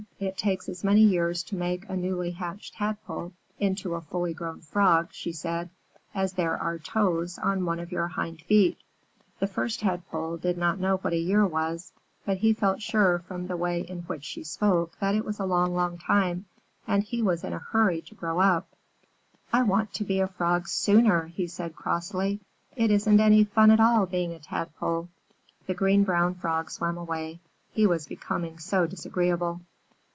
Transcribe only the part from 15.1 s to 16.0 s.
it was a long, long